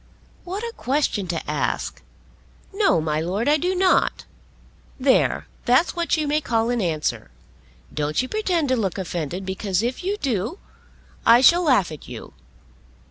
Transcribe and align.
"What 0.45 0.63
a 0.63 0.73
question 0.77 1.27
to 1.27 1.47
ask! 1.47 2.01
No; 2.73 2.99
my 2.99 3.21
Lord, 3.21 3.47
I 3.47 3.57
do 3.57 3.75
not. 3.75 4.25
There; 4.99 5.45
that's 5.65 5.95
what 5.95 6.17
you 6.17 6.27
may 6.27 6.41
call 6.41 6.71
an 6.71 6.81
answer. 6.81 7.29
Don't 7.93 8.19
you 8.19 8.27
pretend 8.27 8.69
to 8.69 8.75
look 8.75 8.97
offended, 8.97 9.45
because 9.45 9.83
if 9.83 10.03
you 10.03 10.17
do, 10.17 10.57
I 11.23 11.41
shall 11.41 11.61
laugh 11.61 11.91
at 11.91 12.07
you. 12.07 12.33